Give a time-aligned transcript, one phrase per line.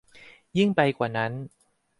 [0.57, 1.31] ยิ่งไปกว่านั้น